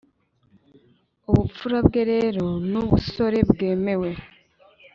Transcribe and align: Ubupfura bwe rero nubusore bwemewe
Ubupfura 1.29 1.77
bwe 1.87 2.01
rero 2.11 2.45
nubusore 2.71 3.39
bwemewe 3.51 4.09